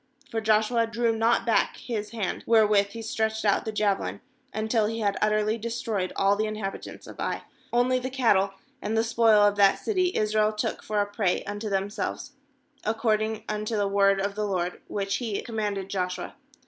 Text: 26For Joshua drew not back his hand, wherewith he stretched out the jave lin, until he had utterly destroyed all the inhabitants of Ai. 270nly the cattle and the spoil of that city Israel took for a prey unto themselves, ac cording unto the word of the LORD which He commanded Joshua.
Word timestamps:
26For 0.31 0.41
Joshua 0.43 0.87
drew 0.87 1.15
not 1.15 1.45
back 1.45 1.77
his 1.77 2.09
hand, 2.09 2.43
wherewith 2.47 2.87
he 2.87 3.03
stretched 3.03 3.45
out 3.45 3.65
the 3.65 3.71
jave 3.71 3.99
lin, 3.99 4.19
until 4.51 4.87
he 4.87 5.01
had 5.01 5.15
utterly 5.21 5.59
destroyed 5.59 6.11
all 6.15 6.35
the 6.35 6.47
inhabitants 6.47 7.05
of 7.05 7.19
Ai. 7.19 7.43
270nly 7.71 8.01
the 8.01 8.09
cattle 8.09 8.53
and 8.81 8.97
the 8.97 9.03
spoil 9.03 9.43
of 9.43 9.57
that 9.57 9.77
city 9.77 10.11
Israel 10.17 10.53
took 10.53 10.81
for 10.81 11.01
a 11.01 11.05
prey 11.05 11.43
unto 11.43 11.69
themselves, 11.69 12.31
ac 12.83 12.95
cording 12.97 13.43
unto 13.47 13.77
the 13.77 13.87
word 13.87 14.19
of 14.19 14.33
the 14.33 14.47
LORD 14.47 14.81
which 14.87 15.17
He 15.17 15.39
commanded 15.43 15.87
Joshua. 15.87 16.33